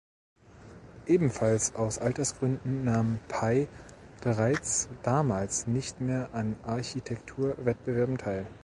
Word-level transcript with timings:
Ebenfalls 1.05 1.75
aus 1.75 1.99
Altersgründen 1.99 2.85
nahm 2.85 3.19
Pei 3.27 3.67
bereits 4.23 4.89
damals 5.03 5.67
nicht 5.67 6.01
mehr 6.01 6.33
an 6.33 6.55
Architekturwettbewerben 6.63 8.17
teil. 8.17 8.47